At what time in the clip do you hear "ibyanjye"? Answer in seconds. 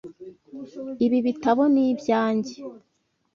1.91-2.53